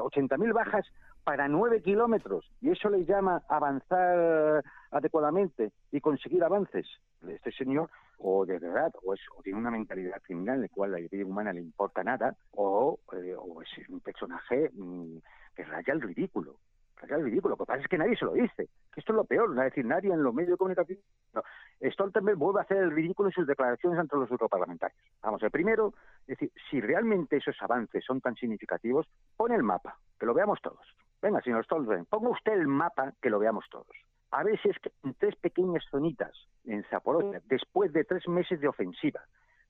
ochenta 0.00 0.36
mil 0.36 0.52
bajas 0.52 0.86
para 1.24 1.48
nueve 1.48 1.82
kilómetros. 1.82 2.50
Y 2.60 2.70
eso 2.70 2.88
le 2.90 3.04
llama 3.04 3.42
avanzar 3.48 4.64
adecuadamente 4.90 5.72
y 5.92 6.00
conseguir 6.00 6.42
avances. 6.42 6.86
Este 7.26 7.52
señor, 7.52 7.90
o 8.18 8.44
de 8.44 8.58
verdad, 8.58 8.92
o, 9.04 9.14
es, 9.14 9.20
o 9.36 9.42
tiene 9.42 9.58
una 9.58 9.70
mentalidad 9.70 10.20
criminal 10.22 10.56
en 10.56 10.62
la 10.62 10.68
cual 10.68 10.92
la 10.92 10.98
vida 10.98 11.24
humana 11.24 11.52
le 11.52 11.60
importa 11.60 12.02
nada, 12.02 12.36
o, 12.52 12.98
eh, 13.12 13.34
es 13.34 13.88
un 13.88 14.00
personaje 14.00 14.70
mm, 14.74 15.18
que 15.54 15.64
raya 15.64 15.92
el 15.92 16.02
ridículo 16.02 16.56
es 17.02 17.22
ridículo. 17.22 17.52
Lo 17.54 17.56
que 17.56 17.66
pasa 17.66 17.82
es 17.82 17.88
que 17.88 17.98
nadie 17.98 18.16
se 18.16 18.24
lo 18.24 18.32
dice. 18.32 18.68
Esto 18.96 19.12
es 19.12 19.16
lo 19.16 19.24
peor, 19.24 19.50
no 19.50 19.62
es 19.62 19.70
decir, 19.70 19.84
nadie 19.84 20.12
en 20.12 20.22
los 20.22 20.34
medios 20.34 20.52
de 20.52 20.56
comunicación. 20.56 20.98
No. 21.34 21.42
Stoltenberg 21.90 22.36
vuelve 22.36 22.60
a 22.60 22.62
hacer 22.62 22.78
el 22.78 22.90
ridículo 22.90 23.28
en 23.28 23.32
sus 23.32 23.46
declaraciones 23.46 23.98
ante 23.98 24.16
los 24.16 24.30
europarlamentarios. 24.30 25.00
Vamos, 25.22 25.42
el 25.42 25.50
primero, 25.50 25.94
es 26.22 26.38
decir, 26.38 26.50
si 26.70 26.80
realmente 26.80 27.36
esos 27.36 27.56
avances 27.60 28.04
son 28.04 28.20
tan 28.20 28.34
significativos, 28.34 29.06
pone 29.36 29.54
el 29.54 29.62
mapa, 29.62 29.98
que 30.18 30.26
lo 30.26 30.34
veamos 30.34 30.60
todos. 30.60 30.80
Venga, 31.22 31.40
señor 31.42 31.64
Stoltenberg, 31.64 32.06
ponga 32.06 32.30
usted 32.30 32.52
el 32.52 32.66
mapa, 32.66 33.12
que 33.20 33.30
lo 33.30 33.38
veamos 33.38 33.64
todos. 33.70 33.86
A 34.30 34.42
veces 34.42 34.76
en 35.04 35.14
tres 35.14 35.36
pequeñas 35.36 35.84
zonitas 35.90 36.32
en 36.64 36.84
Zaporozhye, 36.84 37.40
después 37.46 37.92
de 37.92 38.04
tres 38.04 38.28
meses 38.28 38.60
de 38.60 38.68
ofensiva, 38.68 39.20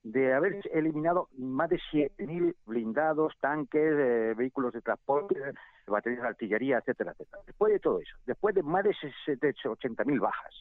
de 0.03 0.33
haber 0.33 0.61
eliminado 0.73 1.29
más 1.37 1.69
de 1.69 1.79
7.000 1.91 2.55
blindados, 2.65 3.33
tanques, 3.39 3.93
eh, 3.97 4.33
vehículos 4.37 4.73
de 4.73 4.81
transporte, 4.81 5.35
baterías 5.87 6.21
de 6.21 6.27
artillería, 6.27 6.77
etcétera, 6.77 7.11
etcétera. 7.11 7.43
Después 7.45 7.73
de 7.73 7.79
todo 7.79 7.99
eso, 7.99 8.15
después 8.25 8.55
de 8.55 8.63
más 8.63 8.83
de 8.83 8.91
80.000 8.91 10.19
bajas, 10.19 10.53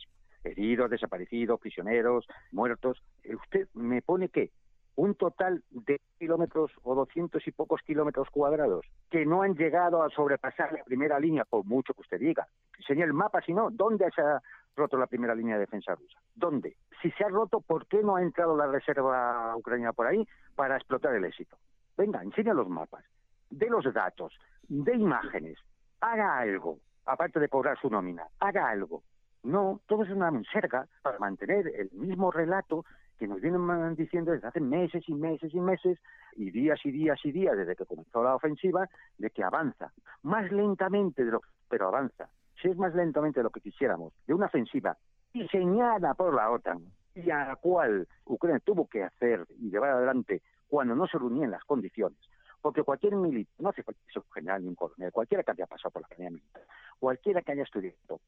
heridos, 0.44 0.90
desaparecidos, 0.90 1.60
prisioneros, 1.60 2.26
muertos, 2.52 3.02
usted 3.24 3.68
me 3.74 4.02
pone 4.02 4.28
que 4.28 4.50
un 4.98 5.14
total 5.14 5.62
de 5.70 6.00
kilómetros 6.18 6.72
o 6.82 6.92
doscientos 6.92 7.46
y 7.46 7.52
pocos 7.52 7.80
kilómetros 7.82 8.28
cuadrados 8.30 8.84
que 9.08 9.24
no 9.24 9.42
han 9.42 9.54
llegado 9.54 10.02
a 10.02 10.10
sobrepasar 10.10 10.72
la 10.72 10.82
primera 10.82 11.20
línea, 11.20 11.44
por 11.44 11.64
mucho 11.64 11.94
que 11.94 12.00
usted 12.00 12.18
diga. 12.18 12.48
Enseñe 12.78 13.04
el 13.04 13.12
mapa, 13.12 13.40
si 13.42 13.54
no, 13.54 13.70
¿dónde 13.70 14.10
se 14.10 14.20
ha 14.20 14.42
roto 14.74 14.96
la 14.96 15.06
primera 15.06 15.36
línea 15.36 15.54
de 15.54 15.60
defensa 15.60 15.94
rusa. 15.94 16.18
¿Dónde? 16.34 16.76
Si 17.00 17.12
se 17.12 17.24
ha 17.24 17.28
roto, 17.28 17.60
¿por 17.60 17.86
qué 17.86 18.02
no 18.02 18.16
ha 18.16 18.22
entrado 18.22 18.56
la 18.56 18.66
reserva 18.66 19.54
ucraniana 19.56 19.92
por 19.92 20.08
ahí 20.08 20.26
para 20.56 20.76
explotar 20.76 21.14
el 21.14 21.24
éxito? 21.24 21.56
Venga, 21.96 22.20
enseña 22.22 22.52
los 22.52 22.68
mapas, 22.68 23.04
de 23.50 23.68
los 23.68 23.84
datos, 23.94 24.32
de 24.68 24.96
imágenes, 24.96 25.58
haga 26.00 26.38
algo, 26.38 26.78
aparte 27.06 27.38
de 27.38 27.48
cobrar 27.48 27.78
su 27.80 27.88
nómina, 27.88 28.26
haga 28.40 28.68
algo. 28.68 29.02
No, 29.44 29.80
todo 29.86 30.02
es 30.02 30.10
una 30.10 30.30
monserga 30.32 30.88
para 31.02 31.18
mantener 31.20 31.68
el 31.68 31.90
mismo 31.92 32.32
relato 32.32 32.84
que 33.18 33.26
nos 33.26 33.40
vienen 33.40 33.94
diciendo 33.96 34.32
desde 34.32 34.48
hace 34.48 34.60
meses 34.60 35.02
y 35.08 35.14
meses 35.14 35.52
y 35.52 35.60
meses, 35.60 35.98
y 36.36 36.50
días 36.50 36.78
y 36.84 36.90
días 36.90 37.18
y 37.24 37.32
días 37.32 37.56
desde 37.56 37.76
que 37.76 37.84
comenzó 37.84 38.22
la 38.22 38.34
ofensiva, 38.34 38.88
de 39.18 39.30
que 39.30 39.42
avanza. 39.42 39.92
Más 40.22 40.50
lentamente 40.52 41.24
de 41.24 41.32
lo 41.32 41.40
que, 41.40 41.48
pero 41.68 41.88
avanza. 41.88 42.28
Si 42.60 42.68
es 42.68 42.76
más 42.76 42.94
lentamente 42.94 43.40
de 43.40 43.44
lo 43.44 43.50
que 43.50 43.60
quisiéramos, 43.60 44.12
de 44.26 44.34
una 44.34 44.46
ofensiva 44.46 44.96
diseñada 45.32 46.14
por 46.14 46.34
la 46.34 46.50
OTAN 46.50 46.80
y 47.14 47.30
a 47.30 47.46
la 47.46 47.56
cual 47.56 48.06
Ucrania 48.24 48.60
tuvo 48.60 48.88
que 48.88 49.02
hacer 49.02 49.46
y 49.58 49.70
llevar 49.70 49.90
adelante 49.90 50.42
cuando 50.68 50.94
no 50.94 51.06
se 51.06 51.18
reunían 51.18 51.50
las 51.50 51.64
condiciones. 51.64 52.18
Porque 52.60 52.82
cualquier 52.82 53.14
militar, 53.14 53.54
no 53.58 53.68
hace 53.68 53.82
falta 53.82 54.00
ser 54.12 54.22
un 54.22 54.32
general 54.32 54.62
ni 54.62 54.68
un 54.68 54.74
coronel, 54.74 55.12
cualquiera 55.12 55.42
que 55.42 55.52
haya 55.52 55.66
pasado 55.66 55.90
por 55.90 56.02
la 56.02 56.06
academia 56.06 56.30
militar, 56.30 56.62
cualquiera 56.98 57.42
que 57.42 57.52
haya 57.52 57.62
estudiado, 57.62 58.20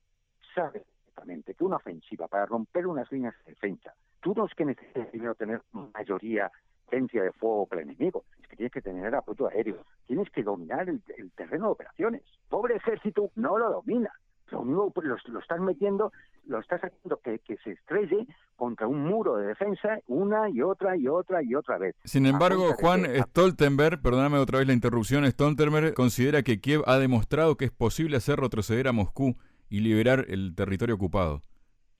sabe 0.54 0.84
que 1.26 1.64
una 1.64 1.76
ofensiva 1.76 2.28
para 2.28 2.46
romper 2.46 2.86
unas 2.86 3.10
líneas 3.12 3.34
de 3.44 3.52
defensa, 3.52 3.94
tú 4.20 4.34
no 4.34 4.46
es 4.46 4.54
que 4.54 4.64
necesites 4.64 5.06
primero 5.08 5.34
tener 5.34 5.62
mayoría 5.72 6.50
agencia 6.88 7.22
de 7.22 7.32
fuego 7.32 7.66
para 7.66 7.82
el 7.82 7.90
enemigo, 7.90 8.24
es 8.40 8.48
que 8.48 8.56
tienes 8.56 8.72
que 8.72 8.82
tener 8.82 9.14
apoyo 9.14 9.48
aéreo, 9.48 9.84
tienes 10.06 10.28
que 10.30 10.42
dominar 10.42 10.88
el, 10.88 11.00
terreno 11.36 11.66
de 11.66 11.72
operaciones. 11.72 12.22
Pobre 12.48 12.76
ejército 12.76 13.30
no 13.36 13.58
lo 13.58 13.70
domina. 13.70 14.10
Lo 14.50 14.62
único 14.62 14.92
lo, 15.02 15.16
lo 15.28 15.38
estás 15.38 15.60
metiendo, 15.60 16.12
lo 16.46 16.58
estás 16.58 16.80
haciendo 16.82 17.18
que, 17.18 17.38
que 17.38 17.56
se 17.58 17.70
estrelle 17.70 18.26
contra 18.56 18.88
un 18.88 19.04
muro 19.04 19.36
de 19.36 19.46
defensa 19.46 20.00
una 20.08 20.50
y 20.50 20.60
otra 20.60 20.96
y 20.96 21.06
otra 21.06 21.40
y 21.44 21.54
otra 21.54 21.78
vez. 21.78 21.94
Sin 22.02 22.26
embargo, 22.26 22.72
Juan 22.72 23.04
Stoltenberg, 23.28 24.02
perdóname 24.02 24.38
otra 24.38 24.58
vez 24.58 24.66
la 24.66 24.72
interrupción, 24.72 25.24
Stoltenberg 25.30 25.94
considera 25.94 26.42
que 26.42 26.60
Kiev 26.60 26.82
ha 26.86 26.98
demostrado 26.98 27.56
que 27.56 27.66
es 27.66 27.70
posible 27.70 28.16
hacer 28.16 28.40
retroceder 28.40 28.88
a 28.88 28.92
Moscú 28.92 29.36
y 29.70 29.80
liberar 29.80 30.26
el 30.28 30.54
territorio 30.54 30.96
ocupado. 30.96 31.40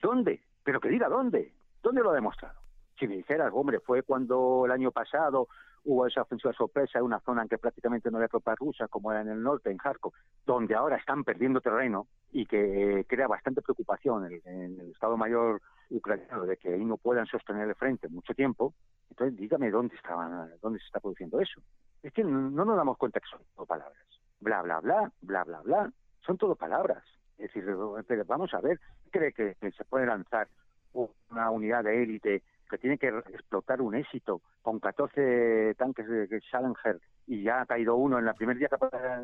¿Dónde? 0.01 0.41
Pero 0.63 0.79
que 0.79 0.89
diga 0.89 1.09
dónde. 1.09 1.53
¿Dónde 1.81 2.01
lo 2.01 2.11
ha 2.11 2.15
demostrado? 2.15 2.59
Si 2.99 3.07
me 3.07 3.15
dijeras, 3.15 3.51
hombre, 3.53 3.79
fue 3.79 4.03
cuando 4.03 4.63
el 4.65 4.71
año 4.71 4.91
pasado 4.91 5.47
hubo 5.83 6.05
esa 6.05 6.21
ofensiva 6.21 6.53
sorpresa 6.53 6.99
en 6.99 7.05
una 7.05 7.19
zona 7.21 7.41
en 7.41 7.47
que 7.47 7.57
prácticamente 7.57 8.11
no 8.11 8.17
había 8.17 8.27
tropas 8.27 8.57
rusas, 8.59 8.89
como 8.89 9.11
era 9.11 9.21
en 9.21 9.29
el 9.29 9.41
norte, 9.41 9.71
en 9.71 9.77
Kharkov, 9.77 10.13
donde 10.45 10.75
ahora 10.75 10.97
están 10.97 11.23
perdiendo 11.23 11.61
terreno 11.61 12.07
y 12.31 12.45
que 12.45 13.05
crea 13.07 13.27
bastante 13.27 13.61
preocupación 13.61 14.25
en, 14.45 14.79
el 14.79 14.91
Estado 14.91 15.17
Mayor 15.17 15.61
ucraniano 15.89 16.45
de 16.45 16.57
que 16.57 16.73
ahí 16.73 16.85
no 16.85 16.97
puedan 16.97 17.25
sostener 17.25 17.67
el 17.67 17.75
frente 17.75 18.07
mucho 18.09 18.33
tiempo. 18.33 18.73
Entonces, 19.09 19.37
dígame 19.37 19.71
dónde, 19.71 19.95
estaban, 19.95 20.51
dónde 20.61 20.79
se 20.79 20.85
está 20.85 20.99
produciendo 20.99 21.39
eso. 21.39 21.61
Es 22.03 22.13
que 22.13 22.23
no, 22.23 22.49
nos 22.49 22.77
damos 22.77 22.97
cuenta 22.97 23.19
que 23.19 23.29
son 23.29 23.41
todo 23.55 23.65
palabras. 23.65 24.05
Bla, 24.39 24.61
bla, 24.61 24.79
bla, 24.79 25.11
bla, 25.21 25.43
bla, 25.43 25.61
bla. 25.61 25.93
Son 26.25 26.37
todo 26.37 26.55
palabras. 26.55 27.03
Es 27.41 27.53
decir, 27.53 28.25
vamos 28.27 28.53
a 28.53 28.61
ver, 28.61 28.79
¿cree 29.09 29.33
que 29.33 29.55
se 29.59 29.85
puede 29.85 30.05
lanzar 30.05 30.47
una 30.93 31.49
unidad 31.49 31.83
de 31.83 32.03
élite 32.03 32.43
que 32.69 32.77
tiene 32.77 32.97
que 32.97 33.07
explotar 33.07 33.81
un 33.81 33.95
éxito 33.95 34.41
con 34.61 34.79
14 34.79 35.75
tanques 35.75 36.07
de 36.07 36.41
Challenger 36.49 36.99
y 37.27 37.43
ya 37.43 37.61
ha 37.61 37.65
caído 37.65 37.95
uno 37.95 38.19
en 38.19 38.25
la 38.25 38.33
primer 38.33 38.57
día 38.57 38.69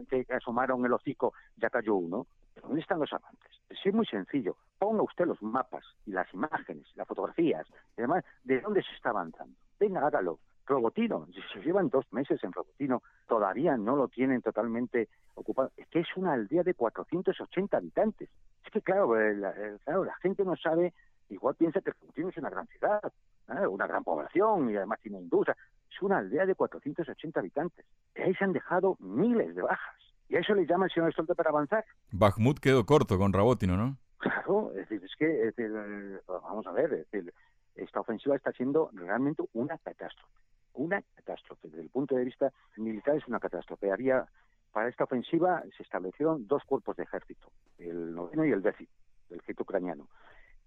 que, 0.10 0.26
asomaron 0.34 0.86
el 0.86 0.94
hocico, 0.94 1.34
ya 1.56 1.70
cayó 1.70 1.96
uno. 1.96 2.28
¿Dónde 2.62 2.82
están 2.82 3.00
los 3.00 3.14
avances? 3.14 3.52
es 3.70 3.94
muy 3.94 4.06
sencillo. 4.06 4.58
Ponga 4.80 5.04
usted 5.04 5.26
los 5.26 5.42
mapas 5.42 5.84
y 6.06 6.12
las 6.12 6.32
imágenes, 6.34 6.86
las 6.96 7.08
fotografías, 7.08 7.66
y 7.98 8.02
demás, 8.02 8.26
de 8.44 8.60
dónde 8.60 8.82
se 8.82 8.94
está 8.96 9.10
avanzando. 9.10 9.56
Venga, 9.80 10.06
hágalo. 10.06 10.40
Robotino, 10.68 11.26
si 11.28 11.42
se 11.54 11.66
llevan 11.66 11.90
dos 11.90 12.06
meses 12.12 12.44
en 12.44 12.52
Robotino, 12.52 13.02
todavía 13.28 13.78
no 13.78 13.96
lo 13.96 14.08
tienen 14.10 14.42
totalmente 14.42 15.08
ocupado. 15.36 15.72
Es 15.78 15.88
que 15.88 16.02
es 16.02 16.08
una 16.18 16.34
aldea 16.34 16.64
de 16.64 16.74
480 16.74 17.78
habitantes. 17.78 18.30
Es 18.66 18.72
que, 18.72 18.82
claro, 18.82 19.20
eh, 19.20 19.40
eh, 19.42 19.78
claro 19.86 20.04
la 20.04 20.16
gente 20.18 20.44
no 20.44 20.56
sabe 20.58 20.94
igual 21.30 21.56
piensa 21.56 21.82
que 21.82 21.90
Argentina 21.90 22.30
es 22.30 22.38
una 22.38 22.50
gran 22.50 22.68
ciudad, 22.68 23.12
¿eh? 23.50 23.68
una 23.68 23.88
gran 23.88 24.04
población 24.04 24.70
y 24.70 24.76
además 24.76 25.00
tiene 25.02 25.20
industria. 25.20 25.56
Es 25.90 26.02
una 26.02 26.20
aldea 26.20 26.46
de 26.46 26.56
480 26.56 27.40
habitantes. 27.40 27.86
Y 28.16 28.22
ahí 28.22 28.36
se 28.36 28.44
han 28.44 28.54
dejado 28.54 28.98
miles 29.00 29.56
de 29.56 29.62
bajas. 29.62 29.96
¿Y 30.30 30.36
a 30.36 30.40
eso 30.40 30.54
le 30.54 30.66
llama 30.66 30.86
el 30.86 30.92
señor 30.92 31.12
Stolte 31.14 31.36
para 31.36 31.50
avanzar? 31.50 31.86
Bakhmut 32.12 32.60
quedó 32.60 32.86
corto 32.86 33.18
con 33.18 33.32
Rabotino, 33.32 33.78
¿no? 33.78 33.98
Claro, 34.18 34.72
es 34.72 34.90
decir, 34.90 35.02
es 35.04 35.16
que, 35.16 36.20
vamos 36.28 36.68
a 36.68 36.72
ver, 36.72 36.92
es 36.94 37.12
decir, 37.12 37.34
esta 37.76 38.02
ofensiva 38.02 38.36
está 38.36 38.52
siendo 38.52 38.90
realmente 38.94 39.44
una 39.54 39.78
catástrofe. 39.78 40.37
Una 40.78 41.02
catástrofe. 41.16 41.68
Desde 41.70 41.82
el 41.82 41.90
punto 41.90 42.16
de 42.16 42.24
vista 42.24 42.52
militar 42.78 43.16
es 43.18 43.28
una 43.28 43.40
catástrofe. 43.40 43.92
Había, 43.92 44.28
para 44.72 44.90
esta 44.90 45.06
ofensiva 45.06 45.64
se 45.76 45.84
establecieron 45.84 46.48
dos 46.48 46.64
cuerpos 46.66 46.96
de 46.98 47.04
ejército, 47.04 47.52
el 47.80 48.14
noveno 48.14 48.46
y 48.46 48.52
el 48.52 48.62
décimo, 48.62 48.90
del 49.30 49.40
ejército 49.40 49.64
ucraniano. 49.64 50.08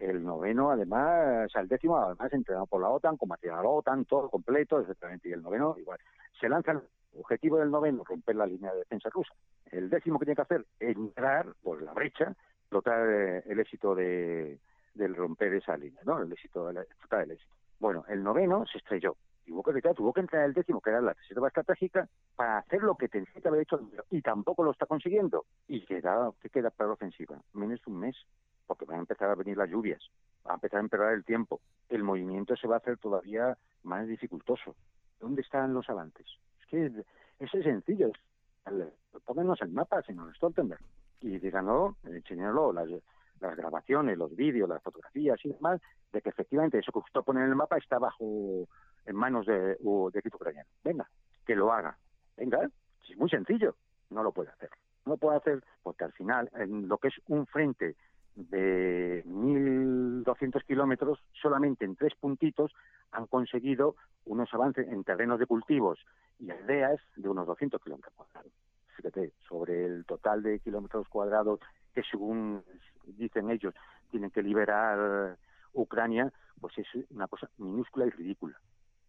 El 0.00 0.25
noveno, 0.25 0.71
además, 0.71 1.50
el 1.55 1.69
décimo, 1.69 1.97
además, 1.97 2.33
entrenado 2.33 2.67
por 2.67 2.81
la 2.81 2.88
OTAN, 2.88 3.19
combatido 3.19 3.55
a 3.55 3.62
la 3.62 3.69
OTAN, 3.69 4.07
todo 4.07 4.31
completo, 4.31 4.81
exactamente. 4.81 5.29
Y 5.29 5.33
el 5.33 5.43
noveno, 5.43 5.76
igual. 5.79 6.00
Se 6.40 6.49
lanza 6.49 6.73
el 6.73 6.81
objetivo 7.19 7.59
del 7.59 7.71
noveno, 7.71 8.02
romper 8.02 8.35
la 8.35 8.47
línea 8.47 8.73
de 8.73 8.79
defensa 8.79 9.11
rusa. 9.11 9.35
El 9.71 9.90
décimo 9.90 10.19
que 10.19 10.25
tiene 10.25 10.37
que 10.37 10.43
hacer, 10.43 10.67
entrar 10.81 11.47
por 11.62 11.83
la 11.83 11.93
brecha, 11.93 12.35
explotar 12.62 13.07
eh, 13.09 13.43
el 13.47 13.61
éxito 13.61 13.95
de, 13.95 14.59
del 14.95 15.14
romper 15.14 15.55
esa 15.55 15.76
línea, 15.76 16.00
¿no? 16.05 16.21
El 16.21 16.33
éxito, 16.33 16.73
de 16.73 16.81
el 16.81 17.31
éxito. 17.31 17.55
Bueno, 17.79 18.05
el 18.09 18.25
noveno 18.25 18.64
se 18.67 18.79
estrelló. 18.79 19.17
Que, 19.64 19.95
tuvo 19.95 20.12
que 20.12 20.21
entrar 20.21 20.45
el 20.45 20.54
décimo, 20.54 20.80
que 20.80 20.90
era 20.90 21.00
la 21.00 21.12
reserva 21.12 21.49
estratégica, 21.49 22.09
para 22.37 22.59
hacer 22.59 22.83
lo 22.83 22.95
que 22.95 23.09
tenía 23.09 23.26
que 23.42 23.49
haber 23.49 23.62
hecho, 23.62 23.80
y 24.11 24.23
tampoco 24.23 24.62
lo 24.62 24.71
está 24.71 24.87
consiguiendo. 24.87 25.45
Y 25.66 25.85
queda, 25.85 26.30
¿qué 26.40 26.49
queda 26.50 26.71
para 26.71 26.88
la 26.88 26.95
ofensiva? 26.95 27.37
Menos 27.52 27.85
un 27.87 27.99
mes 27.99 28.16
porque 28.71 28.85
van 28.85 28.99
a 28.99 29.00
empezar 29.00 29.28
a 29.28 29.35
venir 29.35 29.57
las 29.57 29.69
lluvias, 29.69 30.00
va 30.47 30.52
a 30.52 30.54
empezar 30.54 30.78
a 30.78 30.83
empeorar 30.83 31.14
el 31.14 31.25
tiempo, 31.25 31.61
el 31.88 32.04
movimiento 32.04 32.54
se 32.54 32.69
va 32.69 32.76
a 32.76 32.78
hacer 32.78 32.99
todavía 32.99 33.59
más 33.83 34.07
dificultoso. 34.07 34.76
¿Dónde 35.19 35.42
están 35.42 35.75
los 35.75 35.90
avances? 35.90 36.26
Es 36.61 36.66
que 36.66 37.04
es 37.40 37.50
sencillo, 37.50 38.12
pónganos 39.25 39.61
el 39.62 39.73
mapa, 39.73 40.02
señor 40.02 40.33
Stoltenberg, 40.37 40.80
y 41.21 41.40
díganos, 41.40 41.97
enséñanos 42.04 42.73
las, 42.73 42.88
las 43.40 43.57
grabaciones, 43.57 44.16
los 44.16 44.37
vídeos, 44.37 44.69
las 44.69 44.83
fotografías 44.85 45.45
y 45.45 45.49
demás, 45.49 45.80
de 46.12 46.23
que 46.23 46.28
efectivamente 46.28 46.78
eso 46.78 46.92
que 46.92 47.00
usted 47.00 47.23
pone 47.23 47.40
en 47.40 47.49
el 47.49 47.57
mapa 47.57 47.76
está 47.76 47.99
bajo 47.99 48.69
en 49.07 49.16
manos 49.16 49.47
de, 49.47 49.76
de 49.76 50.19
equipo 50.19 50.37
ucraniano. 50.37 50.69
Venga, 50.85 51.09
que 51.47 51.54
lo 51.54 51.73
haga. 51.73 51.97
Venga, 52.37 52.69
es 53.09 53.16
muy 53.16 53.28
sencillo, 53.28 53.75
no 54.11 54.23
lo 54.23 54.33
puede 54.33 54.50
hacer. 54.50 54.71
No 55.04 55.12
lo 55.12 55.19
puede 55.19 55.38
hacer 55.38 55.62
porque 55.83 56.04
al 56.04 56.12
final, 56.12 56.50
en 56.54 56.88
lo 56.88 56.99
que 56.99 57.09
es 57.09 57.14
un 57.28 57.47
frente 57.47 57.97
de 58.35 59.25
1.200 59.26 60.64
kilómetros, 60.64 61.19
solamente 61.33 61.85
en 61.85 61.97
tres 61.97 62.14
puntitos 62.14 62.73
han 63.12 63.26
conseguido 63.26 63.97
unos 64.25 64.52
avances 64.54 64.88
en 64.88 65.04
terrenos 65.04 65.38
de 65.38 65.47
cultivos 65.47 65.99
y 66.38 66.50
aldeas 66.50 67.00
de 67.16 67.28
unos 67.28 67.47
200 67.47 67.83
kilómetros 67.83 68.14
cuadrados. 68.14 68.52
Fíjate, 68.97 69.33
sobre 69.49 69.85
el 69.85 70.04
total 70.04 70.42
de 70.42 70.61
kilómetros 70.61 71.09
cuadrados 71.09 71.61
que 71.95 72.02
según 72.02 72.62
dicen 73.04 73.50
ellos 73.50 73.75
tienen 74.11 74.30
que 74.30 74.42
liberar 74.42 75.37
Ucrania, 75.73 76.33
pues 76.61 76.76
es 76.78 76.87
una 77.11 77.26
cosa 77.26 77.49
minúscula 77.59 78.07
y 78.07 78.11
ridícula. 78.11 78.61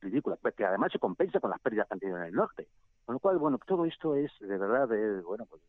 Ridícula, 0.02 0.38
que 0.56 0.66
además 0.66 0.92
se 0.92 1.00
compensa 1.00 1.40
con 1.40 1.52
las 1.52 1.62
pérdidas 1.62 1.88
que 1.88 1.94
han 1.94 2.00
tenido 2.00 2.18
en 2.18 2.26
el 2.26 2.34
norte. 2.34 2.68
Con 3.06 3.14
lo 3.14 3.20
cual, 3.20 3.38
bueno, 3.38 3.60
todo 3.66 3.86
esto 3.86 4.16
es 4.16 4.32
de 4.40 4.58
verdad, 4.58 4.90
bueno, 5.24 5.46
pues 5.46 5.62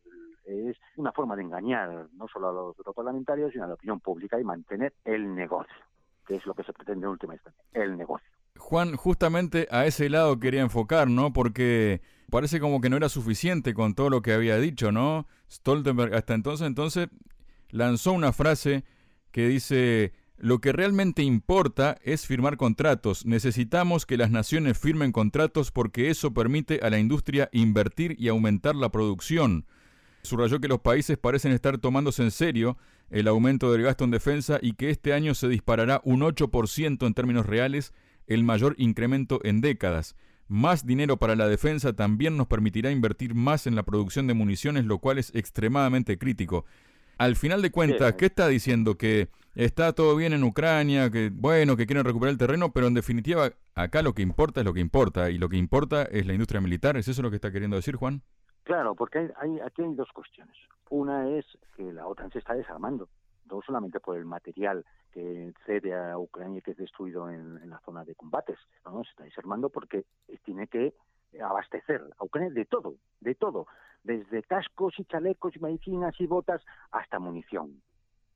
es 0.45 0.77
una 0.97 1.11
forma 1.11 1.35
de 1.35 1.43
engañar 1.43 2.07
no 2.13 2.27
solo 2.27 2.49
a 2.49 2.51
los 2.51 2.95
parlamentarios, 2.95 3.51
sino 3.51 3.63
a 3.63 3.67
la 3.67 3.75
opinión 3.75 3.99
pública 3.99 4.39
y 4.39 4.43
mantener 4.43 4.93
el 5.05 5.33
negocio, 5.33 5.73
que 6.27 6.35
es 6.35 6.45
lo 6.45 6.53
que 6.53 6.63
se 6.63 6.73
pretende 6.73 7.05
en 7.05 7.11
última 7.11 7.33
instancia, 7.33 7.63
el 7.73 7.97
negocio. 7.97 8.27
Juan, 8.57 8.95
justamente 8.95 9.67
a 9.71 9.85
ese 9.85 10.09
lado 10.09 10.39
quería 10.39 10.61
enfocar, 10.61 11.09
¿no? 11.09 11.33
Porque 11.33 12.01
parece 12.29 12.59
como 12.59 12.81
que 12.81 12.89
no 12.89 12.97
era 12.97 13.09
suficiente 13.09 13.73
con 13.73 13.95
todo 13.95 14.09
lo 14.09 14.21
que 14.21 14.33
había 14.33 14.57
dicho, 14.57 14.91
¿no? 14.91 15.27
Stoltenberg 15.49 16.13
hasta 16.13 16.33
entonces, 16.33 16.67
entonces 16.67 17.09
lanzó 17.69 18.13
una 18.13 18.31
frase 18.31 18.83
que 19.31 19.47
dice, 19.47 20.13
lo 20.43 20.59
que 20.59 20.73
realmente 20.73 21.23
importa 21.23 21.97
es 22.03 22.27
firmar 22.27 22.57
contratos. 22.57 23.25
Necesitamos 23.25 24.05
que 24.05 24.17
las 24.17 24.29
naciones 24.29 24.77
firmen 24.77 25.13
contratos 25.13 25.71
porque 25.71 26.09
eso 26.09 26.33
permite 26.33 26.81
a 26.83 26.89
la 26.89 26.99
industria 26.99 27.47
invertir 27.53 28.17
y 28.19 28.27
aumentar 28.27 28.75
la 28.75 28.89
producción. 28.89 29.65
Subrayó 30.23 30.59
que 30.59 30.67
los 30.67 30.81
países 30.81 31.17
parecen 31.17 31.53
estar 31.53 31.77
tomándose 31.77 32.23
en 32.23 32.31
serio 32.31 32.77
el 33.09 33.29
aumento 33.29 33.71
del 33.71 33.83
gasto 33.83 34.03
en 34.03 34.11
defensa 34.11 34.59
y 34.61 34.73
que 34.73 34.89
este 34.89 35.13
año 35.13 35.33
se 35.33 35.47
disparará 35.47 36.01
un 36.03 36.19
8% 36.19 37.07
en 37.07 37.13
términos 37.13 37.45
reales, 37.45 37.93
el 38.27 38.43
mayor 38.43 38.75
incremento 38.77 39.39
en 39.45 39.61
décadas. 39.61 40.17
Más 40.49 40.85
dinero 40.85 41.15
para 41.15 41.37
la 41.37 41.47
defensa 41.47 41.93
también 41.93 42.35
nos 42.35 42.47
permitirá 42.47 42.91
invertir 42.91 43.33
más 43.33 43.65
en 43.65 43.75
la 43.75 43.83
producción 43.83 44.27
de 44.27 44.33
municiones, 44.33 44.83
lo 44.83 44.97
cual 44.97 45.19
es 45.19 45.33
extremadamente 45.33 46.17
crítico. 46.17 46.65
Al 47.17 47.37
final 47.37 47.61
de 47.61 47.71
cuentas, 47.71 48.15
¿qué 48.15 48.25
está 48.25 48.49
diciendo? 48.49 48.97
Que 48.97 49.29
está 49.55 49.93
todo 49.93 50.15
bien 50.15 50.33
en 50.33 50.43
Ucrania, 50.43 51.09
que 51.09 51.29
bueno, 51.33 51.75
que 51.75 51.85
quieren 51.85 52.05
recuperar 52.05 52.31
el 52.31 52.37
terreno, 52.37 52.71
pero 52.71 52.87
en 52.87 52.93
definitiva 52.93 53.49
acá 53.75 54.01
lo 54.01 54.13
que 54.13 54.21
importa 54.21 54.61
es 54.61 54.65
lo 54.65 54.73
que 54.73 54.79
importa 54.79 55.29
y 55.29 55.37
lo 55.37 55.49
que 55.49 55.57
importa 55.57 56.03
es 56.03 56.25
la 56.25 56.33
industria 56.33 56.61
militar. 56.61 56.97
¿Es 56.97 57.07
eso 57.07 57.21
lo 57.21 57.29
que 57.29 57.37
está 57.37 57.51
queriendo 57.51 57.75
decir 57.75 57.95
Juan? 57.95 58.21
Claro, 58.63 58.95
porque 58.95 59.31
hay, 59.37 59.59
aquí 59.59 59.81
hay 59.81 59.93
dos 59.93 60.11
cuestiones. 60.13 60.55
Una 60.89 61.29
es 61.29 61.45
que 61.75 61.91
la 61.91 62.07
OTAN 62.07 62.31
se 62.31 62.39
está 62.39 62.53
desarmando, 62.53 63.09
no 63.49 63.61
solamente 63.61 63.99
por 63.99 64.17
el 64.17 64.25
material 64.25 64.85
que 65.11 65.53
cede 65.65 65.93
a 65.93 66.17
Ucrania 66.17 66.59
y 66.59 66.61
que 66.61 66.71
es 66.71 66.77
destruido 66.77 67.29
en, 67.29 67.69
la 67.69 67.79
zona 67.79 68.03
de 68.03 68.15
combates, 68.15 68.57
no, 68.85 69.03
se 69.03 69.09
está 69.11 69.23
desarmando 69.23 69.69
porque 69.69 70.05
tiene 70.43 70.67
que 70.67 70.93
abastecer 71.41 72.01
a 72.17 72.23
Ucrania 72.23 72.51
de 72.51 72.65
todo, 72.65 72.95
de 73.19 73.35
todo, 73.35 73.67
desde 74.03 74.43
cascos 74.43 74.93
y 74.99 75.05
chalecos 75.05 75.55
y 75.55 75.59
medicinas 75.59 76.13
y 76.19 76.27
botas 76.27 76.61
hasta 76.91 77.19
munición. 77.19 77.81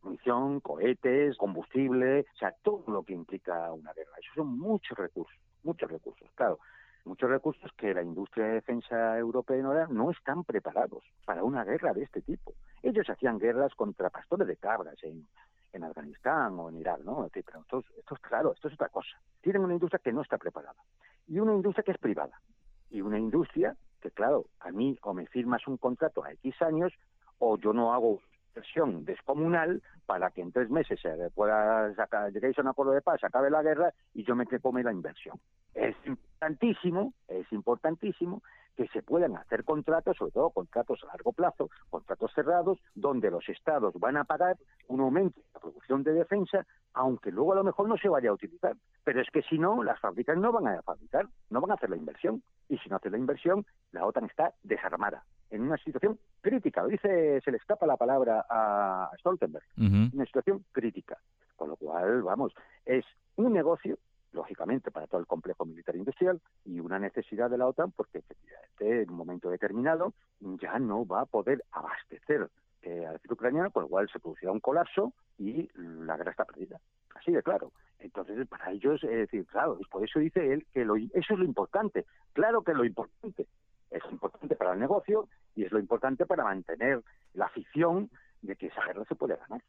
Munición, 0.01 0.59
cohetes, 0.61 1.37
combustible, 1.37 2.21
o 2.21 2.37
sea, 2.37 2.53
todo 2.63 2.83
lo 2.87 3.03
que 3.03 3.13
implica 3.13 3.71
una 3.73 3.93
guerra. 3.93 4.11
Esos 4.19 4.35
son 4.35 4.57
muchos 4.57 4.97
recursos, 4.97 5.37
muchos 5.63 5.89
recursos, 5.89 6.29
claro. 6.35 6.59
Muchos 7.05 7.29
recursos 7.29 7.71
que 7.77 7.93
la 7.93 8.03
industria 8.03 8.47
de 8.47 8.53
defensa 8.55 9.17
europea 9.17 9.87
no 9.89 10.11
están 10.11 10.43
preparados 10.43 11.03
para 11.25 11.41
una 11.41 11.63
guerra 11.63 11.93
de 11.93 12.03
este 12.03 12.21
tipo. 12.21 12.53
Ellos 12.83 13.09
hacían 13.09 13.39
guerras 13.39 13.73
contra 13.75 14.09
pastores 14.09 14.45
de 14.45 14.57
cabras 14.57 15.01
en, 15.03 15.25
en 15.71 15.83
Afganistán 15.85 16.59
o 16.59 16.67
en 16.67 16.75
Irak, 16.75 16.99
¿no? 17.05 17.29
Pero 17.31 17.61
esto, 17.61 17.83
esto 17.97 18.15
es 18.15 18.21
claro, 18.21 18.51
esto 18.53 18.67
es 18.67 18.73
otra 18.73 18.89
cosa. 18.89 19.17
Tienen 19.41 19.63
una 19.63 19.73
industria 19.73 20.01
que 20.03 20.11
no 20.11 20.21
está 20.21 20.37
preparada 20.37 20.81
y 21.27 21.39
una 21.39 21.53
industria 21.53 21.83
que 21.83 21.91
es 21.91 21.97
privada 21.97 22.41
y 22.89 23.01
una 23.01 23.17
industria 23.17 23.75
que, 24.01 24.11
claro, 24.11 24.45
a 24.59 24.71
mí 24.71 24.97
o 25.01 25.13
me 25.13 25.27
firmas 25.27 25.65
un 25.67 25.77
contrato 25.77 26.23
a 26.23 26.31
X 26.33 26.61
años 26.61 26.93
o 27.39 27.57
yo 27.57 27.73
no 27.73 27.93
hago 27.93 28.19
inversión 28.49 29.05
descomunal 29.05 29.81
para 30.05 30.31
que 30.31 30.41
en 30.41 30.51
tres 30.51 30.69
meses 30.69 30.99
se 31.01 31.29
pueda 31.31 31.93
sacar, 31.95 32.31
lleguéis 32.31 32.57
a 32.57 32.61
un 32.61 32.69
acuerdo 32.69 32.93
de 32.93 33.01
paz, 33.01 33.23
acabe 33.23 33.49
la 33.49 33.61
guerra 33.61 33.93
y 34.13 34.23
yo 34.23 34.35
me 34.35 34.45
come 34.45 34.83
la 34.83 34.91
inversión. 34.91 35.39
Es 35.73 35.95
importantísimo, 36.05 37.13
es 37.27 37.51
importantísimo 37.51 38.41
que 38.75 38.87
se 38.89 39.01
puedan 39.01 39.35
hacer 39.35 39.63
contratos, 39.63 40.15
sobre 40.17 40.31
todo 40.31 40.51
contratos 40.51 41.03
a 41.03 41.07
largo 41.07 41.33
plazo, 41.33 41.69
contratos 41.89 42.31
cerrados, 42.33 42.79
donde 42.93 43.31
los 43.31 43.49
estados 43.49 43.93
van 43.99 44.17
a 44.17 44.23
pagar 44.23 44.55
un 44.87 45.01
aumento 45.01 45.39
de 45.39 45.47
la 45.53 45.59
producción 45.59 46.03
de 46.03 46.13
defensa, 46.13 46.65
aunque 46.93 47.31
luego 47.31 47.53
a 47.53 47.55
lo 47.55 47.63
mejor 47.63 47.89
no 47.89 47.97
se 47.97 48.07
vaya 48.07 48.29
a 48.29 48.33
utilizar. 48.33 48.75
Pero 49.03 49.21
es 49.21 49.29
que 49.31 49.41
si 49.41 49.57
no, 49.57 49.83
las 49.83 49.99
fábricas 49.99 50.37
no 50.37 50.51
van 50.51 50.67
a 50.67 50.81
fabricar, 50.83 51.27
no 51.49 51.59
van 51.59 51.71
a 51.71 51.73
hacer 51.73 51.89
la 51.89 51.97
inversión. 51.97 52.43
Y 52.69 52.77
si 52.77 52.89
no 52.89 52.97
hace 52.97 53.09
la 53.09 53.17
inversión, 53.17 53.65
la 53.91 54.05
OTAN 54.05 54.25
está 54.25 54.53
desarmada, 54.63 55.23
en 55.49 55.61
una 55.61 55.77
situación 55.77 56.19
crítica. 56.41 56.85
dice, 56.85 57.41
se 57.41 57.51
le 57.51 57.57
escapa 57.57 57.85
la 57.85 57.97
palabra 57.97 58.45
a 58.49 59.11
Stoltenberg, 59.19 59.65
una 59.77 60.25
situación 60.25 60.65
crítica. 60.71 61.17
Con 61.55 61.69
lo 61.69 61.75
cual, 61.75 62.21
vamos, 62.21 62.53
es 62.85 63.03
un 63.35 63.53
negocio 63.53 63.97
lógicamente, 64.33 64.91
para 64.91 65.07
todo 65.07 65.19
el 65.19 65.27
complejo 65.27 65.65
militar 65.65 65.95
industrial 65.95 66.39
y 66.63 66.79
una 66.79 66.99
necesidad 66.99 67.49
de 67.49 67.57
la 67.57 67.67
OTAN 67.67 67.91
porque 67.91 68.19
efectivamente 68.19 69.01
en 69.01 69.09
un 69.09 69.17
momento 69.17 69.49
determinado 69.49 70.13
ya 70.61 70.77
no 70.79 71.05
va 71.05 71.21
a 71.21 71.25
poder 71.25 71.63
abastecer 71.71 72.47
eh, 72.83 73.05
al 73.05 73.15
ejército 73.15 73.33
ucraniano, 73.33 73.71
con 73.71 73.83
lo 73.83 73.89
cual 73.89 74.07
se 74.09 74.19
producirá 74.19 74.51
un 74.51 74.59
colapso 74.59 75.13
y 75.37 75.69
la 75.75 76.17
guerra 76.17 76.31
está 76.31 76.45
perdida. 76.45 76.79
Así 77.15 77.31
de 77.31 77.41
claro. 77.41 77.71
Entonces, 77.99 78.47
para 78.47 78.71
ellos, 78.71 79.03
es 79.03 79.09
decir, 79.09 79.45
claro, 79.47 79.79
por 79.89 80.03
eso 80.03 80.19
dice 80.19 80.53
él 80.53 80.65
que 80.71 80.85
lo, 80.85 80.95
eso 80.95 81.33
es 81.33 81.39
lo 81.39 81.43
importante. 81.43 82.05
Claro 82.33 82.61
que 82.61 82.71
es 82.71 82.77
lo 82.77 82.85
importante. 82.85 83.47
Es 83.91 84.03
importante 84.11 84.55
para 84.55 84.73
el 84.73 84.79
negocio 84.79 85.27
y 85.55 85.63
es 85.63 85.71
lo 85.71 85.79
importante 85.79 86.25
para 86.25 86.43
mantener 86.43 87.01
la 87.33 87.45
afición 87.45 88.09
de 88.41 88.55
que 88.55 88.67
esa 88.67 88.83
guerra 88.85 89.03
se 89.07 89.15
puede 89.15 89.35
ganar. 89.37 89.61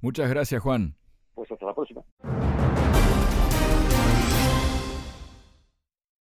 Muchas 0.00 0.28
gracias, 0.28 0.60
Juan. 0.62 0.94
Pues 1.34 1.50
hasta 1.50 1.66
la 1.66 1.74
próxima. 1.74 2.02